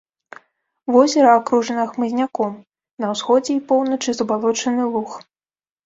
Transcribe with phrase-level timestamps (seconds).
[0.95, 2.51] Возера акружана хмызняком,
[3.05, 5.09] на ўсходзе і поўначы забалочаны луг.